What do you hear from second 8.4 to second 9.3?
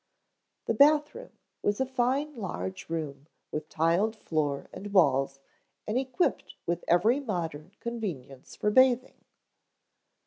for bathing.